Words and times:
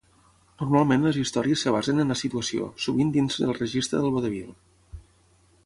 Normalment 0.61 1.03
les 1.07 1.19
històries 1.23 1.65
es 1.69 1.75
basen 1.75 2.03
en 2.05 2.13
la 2.13 2.17
situació, 2.21 2.69
sovint 2.87 3.13
dins 3.19 3.39
del 3.43 3.55
registre 3.61 4.03
del 4.07 4.15
vodevil. 4.17 4.49